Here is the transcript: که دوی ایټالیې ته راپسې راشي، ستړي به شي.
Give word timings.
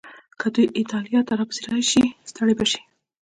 که 0.39 0.47
دوی 0.55 0.65
ایټالیې 0.77 1.21
ته 1.27 1.33
راپسې 1.39 1.61
راشي، 1.71 2.03
ستړي 2.29 2.53
به 2.57 2.65
شي. 2.71 2.81